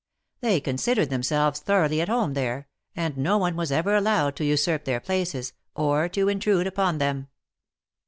They 0.39 0.59
con 0.61 0.77
sidered 0.77 1.09
themselves 1.09 1.59
thoroughly 1.59 2.01
at 2.01 2.09
home 2.09 2.33
there, 2.33 2.67
and 2.95 3.15
no 3.19 3.37
one 3.37 3.55
was 3.55 3.71
ever 3.71 3.93
allowed 3.95 4.35
to 4.37 4.43
usurp 4.43 4.83
their 4.85 4.99
places, 4.99 5.53
or 5.75 6.09
to 6.09 6.27
intrude 6.27 6.65
upon 6.65 6.97
them. 6.97 7.27